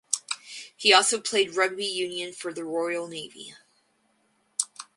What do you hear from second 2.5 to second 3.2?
the Royal